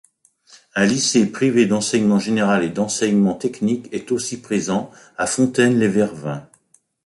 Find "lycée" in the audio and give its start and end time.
0.87-1.27